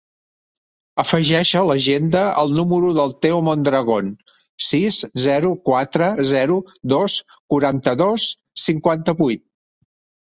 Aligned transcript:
Afegeix 1.01 1.49
a 1.57 1.61
l'agenda 1.71 2.23
el 2.43 2.53
número 2.59 2.89
del 2.99 3.13
Teo 3.25 3.37
Mondragon: 3.49 4.09
sis, 4.69 5.03
zero, 5.27 5.53
quatre, 5.71 6.09
zero, 6.33 6.59
dos, 6.95 7.19
quaranta-dos, 7.55 8.29
cinquanta-vuit. 8.67 9.47